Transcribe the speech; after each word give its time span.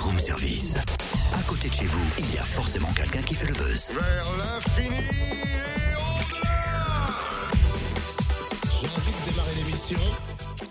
room 0.00 0.18
service. 0.18 0.76
À 1.38 1.42
côté 1.42 1.68
de 1.68 1.74
chez 1.74 1.86
vous, 1.86 2.04
il 2.18 2.34
y 2.34 2.38
a 2.38 2.44
forcément 2.44 2.92
quelqu'un 2.92 3.22
qui 3.22 3.34
fait 3.34 3.46
le 3.46 3.54
buzz. 3.54 3.92
Vers 3.92 4.26
l'infini 4.38 4.96
et 4.96 5.94
au-delà 5.96 7.16
J'ai 8.80 8.88
envie 8.88 9.12
de 9.12 9.30
démarrer 9.30 9.54
l'émission 9.56 9.98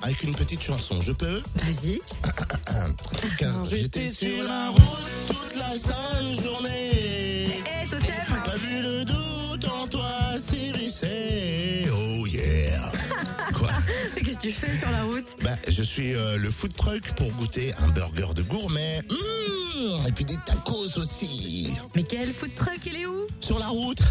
avec 0.02 0.24
une 0.24 0.36
petite 0.36 0.62
chanson. 0.62 1.02
Je 1.02 1.12
peux 1.12 1.42
Vas-y. 1.56 2.02
Car 3.38 3.66
j'étais 3.66 4.08
sur 4.08 4.44
la 4.44 4.70
route 4.70 5.28
toute 5.28 5.56
la 5.56 5.78
sainte 5.78 6.42
journée. 6.42 7.62
Eh, 7.66 7.90
totem 7.90 8.44
Pas 8.44 8.58
vu 8.58 8.82
le 8.82 9.06
doute 9.06 9.66
en 9.70 9.88
toi 9.88 10.40
s'érisser. 10.40 11.88
Oh 11.92 12.26
yeah. 12.26 12.93
Qu'est-ce 14.24 14.38
que 14.38 14.42
tu 14.42 14.52
fais 14.52 14.76
sur 14.76 14.90
la 14.92 15.04
route? 15.04 15.36
Bah, 15.42 15.58
je 15.68 15.84
suis 15.84 16.14
euh, 16.14 16.38
le 16.38 16.52
food 16.52 16.76
truck 16.76 17.14
pour 17.16 17.32
goûter 17.32 17.74
un 17.78 17.90
burger 17.90 18.34
de 18.36 18.42
gourmet. 18.42 19.02
Mmh, 19.10 20.08
et 20.08 20.12
puis 20.12 20.26
des 20.26 20.38
tacos 20.46 20.98
aussi. 20.98 21.70
Mais 21.96 22.04
quel 22.04 22.34
food 22.34 22.54
truck, 22.56 22.86
il 22.86 22.96
est 22.96 23.06
où? 23.06 23.28
Sur 23.40 23.60
la 23.60 23.68
route. 23.68 24.00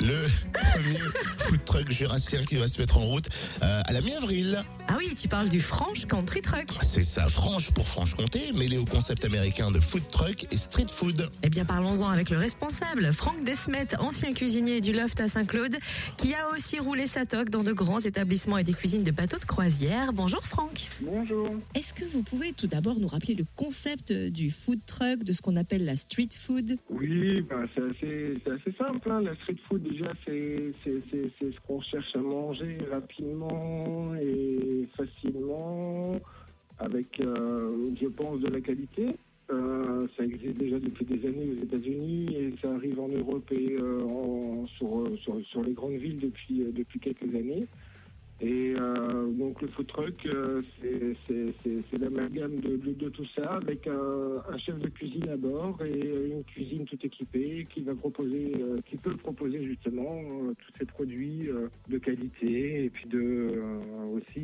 le 0.00 0.26
premier 0.52 0.98
food 1.38 1.64
truck 1.64 1.90
jurassien 1.90 2.44
qui 2.44 2.56
va 2.56 2.68
se 2.68 2.78
mettre 2.78 2.98
en 2.98 3.04
route 3.04 3.28
euh, 3.62 3.82
à 3.84 3.92
la 3.92 4.00
mi-avril. 4.00 4.62
Ah 4.90 4.94
oui, 4.96 5.14
tu 5.14 5.28
parles 5.28 5.50
du 5.50 5.60
Franche 5.60 6.06
Country 6.06 6.40
Truck. 6.40 6.64
C'est 6.82 7.02
ça, 7.02 7.24
Franche 7.28 7.70
pour 7.72 7.86
Franche-Comté, 7.86 8.54
mêlé 8.56 8.78
au 8.78 8.86
concept 8.86 9.22
américain 9.26 9.70
de 9.70 9.78
food 9.80 10.06
truck 10.08 10.46
et 10.50 10.56
street 10.56 10.86
food. 10.90 11.28
Eh 11.42 11.50
bien, 11.50 11.66
parlons-en 11.66 12.08
avec 12.08 12.30
le 12.30 12.38
responsable, 12.38 13.12
Franck 13.12 13.44
Desmet, 13.44 13.94
ancien 13.98 14.32
cuisinier 14.32 14.80
du 14.80 14.92
Loft 14.94 15.20
à 15.20 15.28
Saint-Claude, 15.28 15.76
qui 16.16 16.32
a 16.34 16.48
aussi 16.54 16.78
roulé 16.78 17.06
sa 17.06 17.26
toque 17.26 17.50
dans 17.50 17.62
de 17.62 17.72
grands 17.74 18.00
établissements 18.00 18.56
et 18.56 18.64
des 18.64 18.72
cuisines 18.72 19.04
de 19.04 19.10
bateaux 19.10 19.36
de 19.38 19.44
croisière. 19.44 20.14
Bonjour 20.14 20.42
Franck. 20.46 20.88
Bonjour. 21.02 21.50
Est-ce 21.74 21.92
que 21.92 22.06
vous 22.06 22.22
pouvez 22.22 22.54
tout 22.54 22.66
d'abord 22.66 22.98
nous 22.98 23.08
rappeler 23.08 23.34
le 23.34 23.44
concept 23.56 24.10
du 24.10 24.50
food 24.50 24.78
truck, 24.86 25.22
de 25.22 25.34
ce 25.34 25.42
qu'on 25.42 25.56
appelle 25.56 25.84
la 25.84 25.96
street 25.96 26.30
food? 26.38 26.76
Oui, 26.88 27.42
bah, 27.42 27.56
c'est 27.74 27.82
assez, 27.82 28.38
c'est 28.42 28.52
assez 28.52 28.76
simple. 28.78 29.10
hein. 29.10 29.20
La 29.20 29.34
street 29.42 29.56
food, 29.68 29.82
déjà, 29.82 30.12
c'est 30.24 30.72
c'est- 30.82 31.02
c'est- 31.10 31.30
c'est 31.38 31.52
ce 31.52 31.60
qu'on 31.66 31.82
cherche 31.82 32.14
à 32.14 32.18
manger 32.20 32.78
rapidement 32.90 34.14
et 34.14 34.77
facilement, 34.96 36.20
avec, 36.78 37.20
euh, 37.20 37.90
je 38.00 38.06
pense, 38.08 38.40
de 38.40 38.48
la 38.48 38.60
qualité. 38.60 39.16
Euh, 39.50 40.06
ça 40.16 40.24
existe 40.24 40.58
déjà 40.58 40.78
depuis 40.78 41.06
des 41.06 41.26
années 41.26 41.48
aux 41.58 41.64
États-Unis 41.64 42.36
et 42.36 42.54
ça 42.60 42.70
arrive 42.74 43.00
en 43.00 43.08
Europe 43.08 43.50
et 43.50 43.76
euh, 43.80 44.02
en- 44.02 44.66
sur, 44.76 45.08
sur, 45.46 45.62
les 45.62 45.72
grandes 45.72 45.96
villes 45.96 46.18
depuis, 46.20 46.64
depuis 46.72 47.00
quelques 47.00 47.34
années. 47.34 47.66
Et 48.40 48.74
donc 49.36 49.60
le 49.62 49.66
food 49.68 49.88
truck, 49.88 50.28
c'est- 50.80 51.98
l'amalgame 51.98 52.60
de, 52.60 52.76
de, 52.92 53.08
tout 53.08 53.26
ça 53.34 53.54
avec 53.54 53.88
un, 53.88 54.42
un 54.48 54.58
chef 54.58 54.78
de 54.78 54.88
cuisine 54.88 55.28
à 55.28 55.36
bord 55.36 55.76
et 55.84 56.28
une 56.30 56.44
cuisine 56.44 56.84
tout 56.84 56.98
équipée 57.02 57.66
qui 57.74 57.80
va 57.80 57.96
proposer, 57.96 58.52
qui 58.86 58.96
peut 58.96 59.16
proposer 59.16 59.64
justement 59.64 60.20
tous 60.56 60.72
ces 60.78 60.86
produits 60.86 61.48
de 61.88 61.98
qualité 61.98 62.84
et 62.84 62.90
puis 62.90 63.08
de 63.08 63.60
aussi 64.14 64.37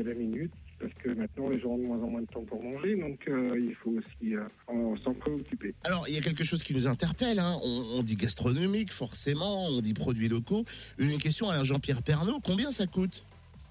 à 0.00 0.04
la 0.04 0.14
minute 0.14 0.52
parce 0.78 0.92
que 0.94 1.10
maintenant 1.10 1.48
les 1.50 1.60
gens 1.60 1.70
ont 1.70 1.78
de 1.78 1.82
moins 1.84 1.98
en 2.02 2.08
moins 2.08 2.20
de 2.22 2.26
temps 2.26 2.42
pour 2.44 2.62
manger 2.62 2.96
donc 2.96 3.20
euh, 3.28 3.58
il 3.60 3.74
faut 3.74 3.90
aussi 3.90 4.34
euh, 4.34 4.42
en- 4.66 4.96
s'en 4.98 5.12
préoccuper. 5.14 5.74
Alors, 5.84 6.08
il 6.08 6.14
y 6.14 6.18
a 6.18 6.20
quelque 6.22 6.42
chose 6.44 6.62
qui 6.62 6.74
nous 6.74 6.86
interpelle. 6.86 7.38
hein. 7.38 7.58
On, 7.62 7.98
on 7.98 8.02
dit 8.02 8.14
gastronomique, 8.14 8.92
forcément, 8.92 9.66
on 9.68 9.80
dit 9.80 9.92
produits 9.94 10.28
locaux. 10.28 10.64
Une 10.98 11.18
question 11.18 11.50
à 11.50 11.62
Jean-Pierre 11.64 12.02
Pernaud, 12.02 12.40
combien 12.42 12.70
ça 12.70 12.86
coûte? 12.86 13.26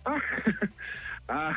Ah, 0.06 0.18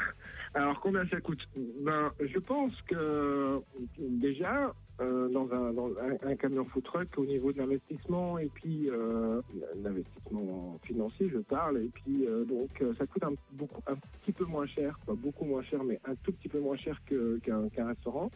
alors 0.54 0.80
combien 0.80 1.06
ça 1.08 1.20
coûte? 1.20 1.42
Ben, 1.56 2.12
je 2.20 2.38
pense 2.38 2.74
que 2.82 3.60
déjà 3.98 4.74
euh, 5.00 5.28
dans, 5.28 5.48
un, 5.50 6.36
camion 6.36 6.66
food 6.66 6.84
truck 6.84 7.08
au 7.16 7.24
niveau 7.24 7.52
de 7.52 7.58
l'investissement 7.58 8.38
et 8.38 8.50
puis 8.52 8.90
euh, 8.90 9.40
l'investissement 9.82 10.78
financier, 10.84 11.30
je 11.32 11.38
parle, 11.38 11.78
et 11.78 11.88
puis 11.88 12.26
euh, 12.26 12.44
donc 12.44 12.82
ça 12.98 13.06
coûte 13.06 13.24
un, 13.24 13.32
beaucoup, 13.52 13.80
un 13.86 13.96
petit 14.20 14.32
peu 14.32 14.44
moins 14.44 14.66
cher, 14.66 14.98
pas 15.06 15.14
beaucoup 15.14 15.46
moins 15.46 15.62
cher, 15.62 15.82
mais 15.82 15.98
un 16.04 16.14
tout 16.16 16.32
petit 16.32 16.48
peu 16.48 16.60
moins 16.60 16.76
cher 16.76 17.00
qu'un 17.42 17.86
restaurant. 17.86 18.30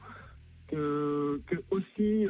Que, 0.69 1.39
aussi 1.71 2.27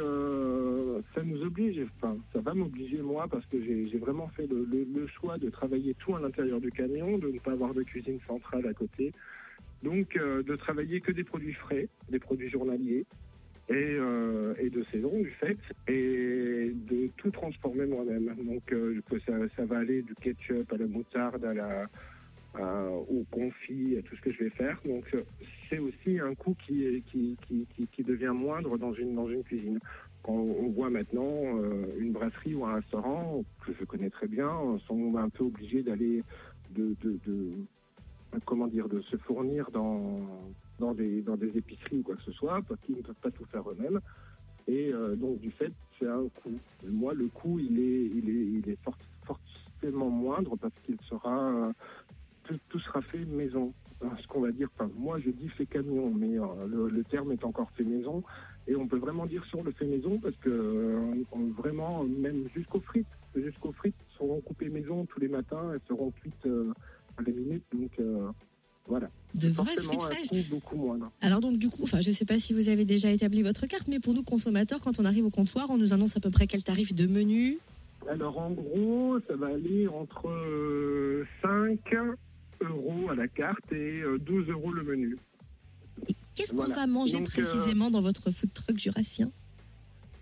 ça 1.15 1.23
nous 1.23 1.43
oblige, 1.43 1.81
enfin 1.97 2.19
ça 2.35 2.41
va 2.41 2.53
m'obliger 2.53 3.01
moi 3.01 3.27
parce 3.31 3.47
que 3.47 3.63
j'ai 3.63 3.99
vraiment 3.99 4.29
fait 4.29 4.47
le 4.47 5.07
choix 5.07 5.39
de 5.39 5.49
travailler 5.49 5.95
tout 5.95 6.17
à 6.17 6.21
l'intérieur 6.21 6.61
du 6.61 6.71
camion, 6.73 7.17
de 7.17 7.29
ne 7.29 7.39
pas 7.39 7.53
avoir 7.53 7.73
de 7.73 7.83
cuisine 7.85 8.19
centrale 8.27 8.67
à 8.67 8.75
côté, 8.75 9.13
donc 9.83 10.17
euh, 10.17 10.43
de 10.43 10.57
travailler 10.57 11.01
que 11.01 11.13
des 11.13 11.25
produits 11.25 11.53
frais, 11.53 11.89
des 12.11 12.19
produits 12.19 12.49
journaliers 12.51 13.07
et, 13.69 13.75
euh, 13.75 14.55
et 14.59 14.71
de 14.71 14.85
saison 14.93 15.11
du 15.19 15.31
fait, 15.31 15.59
et 15.89 16.73
de 16.75 17.09
tout 17.17 17.31
transformer 17.31 17.87
moi-même. 17.87 18.35
Donc 18.45 18.73
euh, 18.73 19.01
ça, 19.57 19.65
va 19.65 19.79
aller 19.79 20.03
du 20.03 20.15
ketchup 20.15 20.73
à 20.73 20.77
la 20.77 20.87
moutarde, 20.87 21.45
à 21.45 21.55
la, 21.55 21.87
au 23.09 23.25
confit, 23.31 23.97
à 23.99 24.03
tout 24.03 24.17
ce 24.17 24.21
que 24.23 24.33
je 24.33 24.45
vais 24.45 24.51
faire. 24.51 24.81
Donc 24.85 25.05
c'est 25.69 25.79
aussi 25.79 26.19
un 26.19 26.35
coût 26.35 26.57
qui, 26.67 27.03
qui, 27.11 27.37
qui, 27.47 27.87
qui, 27.93 28.03
devient 28.03 28.33
moindre 28.35 28.79
dans 28.79 28.95
une, 28.95 29.15
dans 29.15 29.29
une 29.29 29.43
cuisine. 29.43 29.79
Quand 30.23 30.33
on 30.33 30.71
voit 30.71 30.91
maintenant 30.91 31.43
une 31.99 32.13
brasserie 32.13 32.55
ou 32.55 32.65
un 32.65 32.77
restaurant 32.77 33.45
que 33.65 33.73
je 33.79 33.85
connais 33.85 34.11
très 34.11 34.27
bien, 34.27 34.79
sont 34.87 35.17
un 35.17 35.29
peu 35.29 35.45
obligés 35.45 35.83
d'aller 35.83 36.23
de, 36.71 36.97
de- 37.03 37.19
comment 38.45 38.67
dire 38.67 38.89
de 38.89 39.01
se 39.03 39.17
fournir 39.17 39.71
dans 39.71 40.21
dans 40.79 40.95
des 40.95 41.23
dans 41.23 41.37
des 41.37 41.57
épiceries 41.57 41.99
ou 41.99 42.03
quoi 42.03 42.17
que 42.17 42.23
ce 42.23 42.33
soit 42.33 42.61
parce 42.69 42.81
qu'ils 42.83 42.97
ne 42.97 43.03
peuvent 43.03 43.15
pas 43.23 43.31
tout 43.31 43.45
faire 43.47 43.69
eux-mêmes 43.71 44.01
et 44.69 44.93
euh, 44.93 45.17
donc 45.17 45.41
du 45.41 45.51
fait 45.51 45.73
c'est 45.99 46.07
un 46.07 46.29
coût. 46.43 46.59
Moi 46.87 47.15
le 47.15 47.29
coût 47.29 47.59
il 47.59 47.79
est 47.79 48.05
il 48.15 48.29
est 48.29 48.47
il 48.59 48.71
est 48.71 48.79
forcément 49.25 50.11
moindre 50.11 50.57
parce 50.57 50.75
qu'il 50.85 50.99
sera 51.09 51.73
tout, 52.69 52.79
sera 52.79 53.03
fait 53.03 53.25
maison. 53.25 53.73
Euh, 54.03 54.09
Ce 54.21 54.27
qu'on 54.27 54.41
va 54.41 54.53
dire, 54.53 54.69
enfin 54.75 54.91
moi 54.97 55.19
je 55.19 55.31
dis 55.31 55.49
fait 55.51 55.67
camion, 55.67 56.11
mais 56.11 56.39
euh, 56.39 56.89
le, 56.91 57.05
terme 57.05 57.33
est 57.33 57.45
encore 57.45 57.71
fait 57.73 57.85
maison 57.85 58.23
et 58.69 58.77
on 58.77 58.87
peut 58.87 58.99
vraiment 58.99 59.27
dire 59.27 59.45
sur 59.47 59.63
le 59.63 59.73
fait 59.73 59.87
maison 59.87 60.19
parce 60.19 60.37
que 60.37 60.51
euh, 60.51 61.25
vraiment 61.57 62.05
même 62.05 62.49
jusqu'aux 62.55 62.81
frites, 62.81 63.07
jusqu'aux 63.35 63.73
frites 63.73 63.97
seront 64.19 64.41
coupées 64.41 64.69
maison 64.69 65.07
tous 65.07 65.21
les 65.21 65.29
matins, 65.29 65.71
elles 65.73 65.81
seront 65.89 66.11
cuites 66.11 66.49
euh, 67.19 67.23
à 67.23 67.27
la 67.27 67.33
minute 67.33 67.63
donc 67.73 67.91
euh, 68.01 68.29
voilà. 68.89 69.09
De 69.35 69.49
un 69.49 69.53
fraîches 69.55 70.29
coût 70.29 70.37
beaucoup 70.51 70.77
moindre. 70.77 71.11
Alors 71.21 71.41
donc 71.41 71.59
du 71.59 71.69
coup, 71.69 71.83
enfin 71.83 72.01
je 72.01 72.11
sais 72.11 72.25
pas 72.25 72.39
si 72.39 72.53
vous 72.53 72.69
avez 72.69 72.85
déjà 72.85 73.11
établi 73.11 73.43
votre 73.43 73.67
carte, 73.67 73.89
mais 73.89 74.01
pour 74.01 74.15
nous 74.15 74.23
consommateurs, 74.23 74.81
quand 74.81 74.99
on 75.01 75.05
arrive 75.05 75.25
au 75.27 75.31
comptoir, 75.31 75.69
on 75.71 75.77
nous 75.77 75.93
annonce 75.93 76.17
à 76.17 76.21
peu 76.21 76.31
près 76.31 76.47
quel 76.47 76.63
tarif 76.63 76.95
de 76.95 77.07
menu. 77.07 77.59
Alors 78.09 78.39
en 78.39 78.51
gros, 78.53 79.19
ça 79.27 79.35
va 79.35 79.49
aller 79.49 79.89
entre 79.89 80.29
euh, 80.29 81.25
5 81.43 81.81
euros 82.63 83.11
à 83.11 83.15
la 83.17 83.27
carte 83.29 83.73
et 83.73 84.01
euh, 84.03 84.19
12 84.19 84.49
euros 84.51 84.73
le 84.73 84.85
menu. 84.85 85.19
Qu'est-ce 86.37 86.51
qu'on 86.51 86.59
Voilà. 86.59 86.75
va 86.77 86.87
manger 86.87 87.19
Donc, 87.19 87.29
euh, 87.29 87.43
précisément 87.43 87.91
dans 87.91 88.01
votre 88.01 88.31
food 88.31 88.53
truck 88.53 88.79
jurassien? 88.79 89.31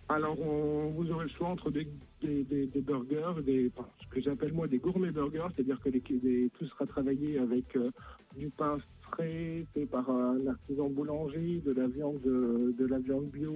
Alors 0.09 0.39
on- 0.41 0.91
vous 0.91 1.11
aurez 1.11 1.25
le 1.27 1.31
choix 1.31 1.49
entre 1.49 1.71
des, 1.71 1.87
des, 2.25 2.81
burgers, 2.81 3.43
des, 3.43 3.71
ce 4.03 4.09
que 4.09 4.21
j'appelle 4.21 4.53
moi 4.53 4.67
des 4.67 4.79
gourmet 4.79 5.11
burgers, 5.11 5.47
c'est-à-dire 5.55 5.81
que 5.81 5.91
les, 5.91 6.51
tout 6.59 6.67
sera 6.67 6.87
travaillé 6.87 7.39
avec 7.39 7.77
euh, 7.77 7.91
du 8.37 8.51
pain 8.51 8.79
frais 9.03 9.65
fait 9.75 9.87
par 9.87 10.09
un 10.11 10.47
artisan 10.47 10.89
boulanger, 10.89 11.61
de 11.65 11.73
la 11.73 11.87
viande, 11.87 12.21
de, 12.23 12.75
de 12.79 12.87
la 12.87 12.99
viande 12.99 13.27
bio, 13.31 13.55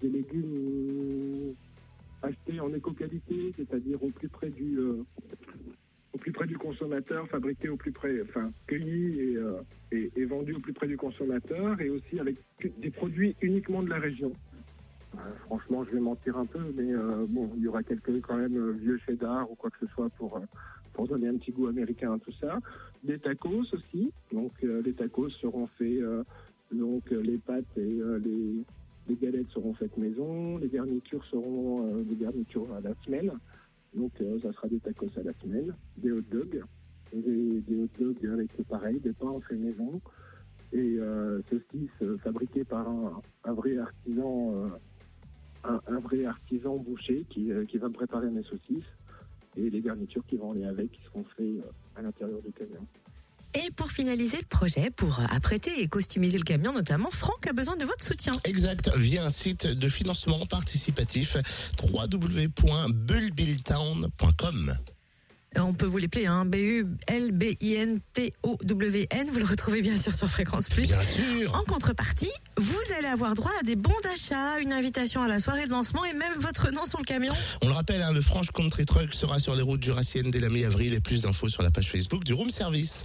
des 0.00 0.08
légumes 0.08 1.54
achetés 2.22 2.60
en 2.60 2.72
éco-qualité, 2.72 3.52
c'est-à-dire 3.56 4.02
au 4.02 4.10
plus 4.10 4.28
près 4.28 4.50
du 4.50 4.78
euh, 4.78 5.04
au 6.12 6.18
plus 6.18 6.32
près 6.32 6.46
du 6.46 6.56
consommateur, 6.56 7.28
fabriqués 7.28 7.68
au 7.68 7.76
plus 7.76 7.92
près, 7.92 8.22
enfin 8.22 8.50
cueillis 8.66 9.20
et, 9.20 9.36
euh, 9.36 9.60
et 9.92 10.24
vendus 10.24 10.54
au 10.54 10.60
plus 10.60 10.72
près 10.72 10.86
du 10.86 10.96
consommateur, 10.96 11.80
et 11.80 11.90
aussi 11.90 12.18
avec 12.18 12.36
des 12.78 12.90
produits 12.90 13.36
uniquement 13.42 13.82
de 13.82 13.90
la 13.90 13.98
région. 13.98 14.32
Euh, 15.14 15.18
franchement, 15.46 15.84
je 15.84 15.90
vais 15.92 16.00
mentir 16.00 16.36
un 16.36 16.46
peu, 16.46 16.60
mais 16.74 16.92
euh, 16.92 17.26
bon, 17.28 17.50
il 17.56 17.62
y 17.62 17.68
aura 17.68 17.82
quelques 17.82 18.20
quand 18.20 18.36
même 18.36 18.56
euh, 18.56 18.72
vieux 18.72 18.98
cheddar 18.98 19.50
ou 19.50 19.54
quoi 19.54 19.70
que 19.70 19.78
ce 19.80 19.92
soit 19.92 20.10
pour 20.10 20.40
pour 20.92 21.06
donner 21.06 21.28
un 21.28 21.36
petit 21.36 21.52
goût 21.52 21.68
américain 21.68 22.12
à 22.12 22.18
tout 22.18 22.32
ça. 22.32 22.58
Des 23.04 23.18
tacos 23.18 23.64
aussi, 23.72 24.12
donc 24.32 24.52
les 24.62 24.92
tacos 24.92 25.30
seront 25.30 25.68
faits, 25.78 26.02
donc 26.72 27.08
les 27.10 27.38
pâtes 27.38 27.76
et 27.76 28.00
les 29.06 29.14
galettes 29.14 29.48
seront 29.50 29.74
faites 29.74 29.96
maison, 29.96 30.58
les 30.58 30.66
garnitures 30.66 31.24
seront 31.26 32.02
des 32.02 32.16
garnitures 32.16 32.74
à 32.74 32.80
la 32.80 32.94
semaine. 33.04 33.30
Donc 33.94 34.10
ça 34.42 34.52
sera 34.52 34.66
des 34.66 34.80
tacos 34.80 35.16
à 35.16 35.22
la 35.22 35.32
semaine, 35.34 35.72
des 35.98 36.10
hot 36.10 36.22
dogs, 36.32 36.64
des, 37.12 37.62
hot 37.76 37.88
dogs 38.00 38.26
avec 38.26 38.50
pareil, 38.66 38.98
des 38.98 39.12
pains 39.12 39.38
faits 39.48 39.60
maison 39.60 40.00
et 40.72 40.96
euh, 40.98 41.40
euh, 42.02 42.18
fabriquées 42.18 42.64
par 42.64 42.88
un, 42.88 43.52
vrai 43.52 43.78
artisan, 43.78 44.70
un, 45.64 45.80
un 45.86 46.00
vrai 46.00 46.24
artisan 46.24 46.76
boucher 46.76 47.24
qui, 47.30 47.52
euh, 47.52 47.64
qui 47.66 47.78
va 47.78 47.88
me 47.88 47.94
préparer 47.94 48.28
mes 48.30 48.42
saucisses 48.42 48.84
et 49.56 49.70
les 49.70 49.80
garnitures 49.80 50.24
qui 50.28 50.36
vont 50.36 50.52
aller 50.52 50.64
avec, 50.64 50.90
qui 50.92 51.00
seront 51.04 51.24
faites 51.36 51.46
euh, 51.46 51.62
à 51.96 52.02
l'intérieur 52.02 52.42
du 52.42 52.52
camion. 52.52 52.86
Et 53.54 53.70
pour 53.70 53.90
finaliser 53.90 54.36
le 54.36 54.46
projet, 54.46 54.90
pour 54.90 55.20
apprêter 55.32 55.82
et 55.82 55.88
customiser 55.88 56.36
le 56.36 56.44
camion 56.44 56.70
notamment, 56.72 57.10
Franck 57.10 57.46
a 57.46 57.54
besoin 57.54 57.76
de 57.76 57.86
votre 57.86 58.04
soutien. 58.04 58.34
Exact, 58.44 58.94
via 58.96 59.24
un 59.24 59.30
site 59.30 59.66
de 59.66 59.88
financement 59.88 60.44
participatif 60.46 61.38
www.bullbilltown.com. 61.80 64.74
On 65.56 65.72
peut 65.72 65.86
vous 65.86 65.96
l'appeler, 65.98 66.26
hein, 66.26 66.44
B-U-L-B-I-N-T-O-W-N. 66.44 66.88
Vous 69.32 69.38
le 69.38 69.44
retrouvez 69.44 69.80
bien 69.80 69.96
sûr 69.96 70.12
sur 70.12 70.28
Fréquence 70.28 70.68
Plus. 70.68 70.82
Bien 70.82 71.02
sûr. 71.02 71.54
En 71.54 71.64
contrepartie, 71.64 72.30
vous 72.58 72.76
allez 72.98 73.08
avoir 73.08 73.34
droit 73.34 73.50
à 73.58 73.62
des 73.64 73.74
bons 73.74 73.98
d'achat, 74.02 74.58
une 74.60 74.72
invitation 74.72 75.22
à 75.22 75.28
la 75.28 75.38
soirée 75.38 75.64
de 75.64 75.70
lancement 75.70 76.04
et 76.04 76.12
même 76.12 76.34
votre 76.38 76.70
nom 76.70 76.84
sur 76.84 76.98
le 76.98 77.04
camion. 77.04 77.32
On 77.62 77.68
le 77.68 77.72
rappelle, 77.72 78.02
hein, 78.02 78.12
le 78.12 78.20
Franche 78.20 78.50
Country 78.52 78.84
Truck 78.84 79.14
sera 79.14 79.38
sur 79.38 79.56
les 79.56 79.62
routes 79.62 79.82
jurassiennes 79.82 80.30
dès 80.30 80.40
la 80.40 80.50
mi-avril 80.50 80.92
et 80.92 81.00
plus 81.00 81.22
d'infos 81.22 81.48
sur 81.48 81.62
la 81.62 81.70
page 81.70 81.90
Facebook 81.90 82.24
du 82.24 82.34
Room 82.34 82.50
Service. 82.50 82.96